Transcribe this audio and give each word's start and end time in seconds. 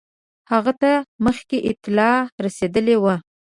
هغه 0.51 0.71
ته 0.81 0.91
مخکي 1.25 1.57
اطلاع 1.69 2.17
رسېدلې 2.45 2.97
وه. 3.03 3.15